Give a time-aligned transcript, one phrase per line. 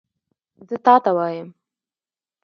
[0.67, 1.49] زه تا ته وایم!